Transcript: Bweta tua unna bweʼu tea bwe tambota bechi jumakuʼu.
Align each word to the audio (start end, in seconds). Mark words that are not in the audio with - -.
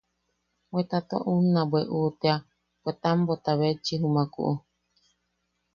Bweta 0.69 0.97
tua 1.07 1.25
unna 1.33 1.61
bweʼu 1.71 1.99
tea 2.21 2.37
bwe 2.81 2.91
tambota 3.01 3.51
bechi 3.59 3.95
jumakuʼu. 4.01 4.53